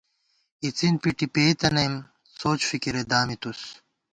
[0.63, 1.93] اِڅِن پِٹی پېئ تَنَئیم،
[2.39, 3.61] سوچ فِکِرے دامِتُوس